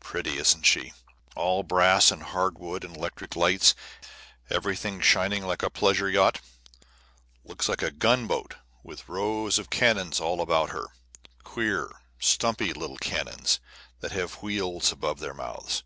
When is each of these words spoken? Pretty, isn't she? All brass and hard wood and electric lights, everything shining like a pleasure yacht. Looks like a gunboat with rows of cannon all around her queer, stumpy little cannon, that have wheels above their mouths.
Pretty, 0.00 0.38
isn't 0.38 0.64
she? 0.64 0.94
All 1.36 1.62
brass 1.62 2.10
and 2.10 2.22
hard 2.22 2.58
wood 2.58 2.84
and 2.84 2.96
electric 2.96 3.36
lights, 3.36 3.74
everything 4.48 5.02
shining 5.02 5.46
like 5.46 5.62
a 5.62 5.68
pleasure 5.68 6.08
yacht. 6.08 6.40
Looks 7.44 7.68
like 7.68 7.82
a 7.82 7.90
gunboat 7.90 8.54
with 8.82 9.10
rows 9.10 9.58
of 9.58 9.68
cannon 9.68 10.10
all 10.22 10.40
around 10.42 10.68
her 10.70 10.86
queer, 11.42 12.00
stumpy 12.18 12.72
little 12.72 12.96
cannon, 12.96 13.44
that 14.00 14.12
have 14.12 14.40
wheels 14.42 14.90
above 14.90 15.20
their 15.20 15.34
mouths. 15.34 15.82